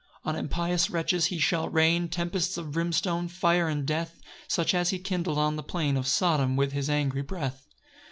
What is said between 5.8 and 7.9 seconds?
Of Sodom with his angry breath.